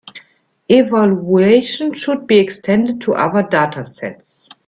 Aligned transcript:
Evaluation 0.69 1.93
should 1.93 2.25
be 2.25 2.39
extended 2.39 3.01
to 3.01 3.13
other 3.13 3.43
datasets. 3.43 4.47